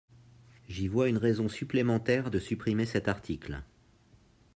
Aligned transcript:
J’y 0.67 0.87
vois 0.87 1.09
une 1.09 1.19
raison 1.19 1.47
supplémentaire 1.47 2.31
de 2.31 2.39
supprimer 2.39 2.87
cet 2.87 3.07
article. 3.07 3.61